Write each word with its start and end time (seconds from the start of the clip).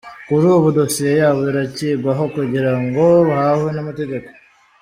Kuri 0.27 0.45
ubu 0.55 0.67
dosiye 0.77 1.11
yabo 1.21 1.41
irakigwaho 1.51 2.23
kugira 2.35 2.71
ngo 2.83 3.05
bahanwe 3.29 3.69
n’amategeko. 3.73 4.29